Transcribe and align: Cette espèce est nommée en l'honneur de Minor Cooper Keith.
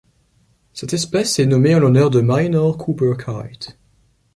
Cette 0.73 0.93
espèce 0.93 1.37
est 1.37 1.45
nommée 1.45 1.75
en 1.75 1.79
l'honneur 1.79 2.09
de 2.09 2.21
Minor 2.21 2.75
Cooper 2.75 3.13
Keith. 3.23 3.77